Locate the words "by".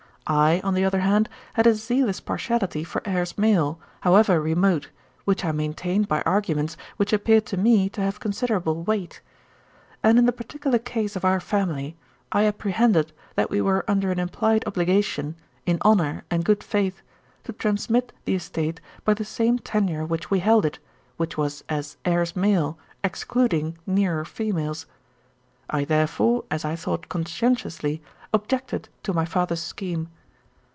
6.07-6.21, 19.03-19.13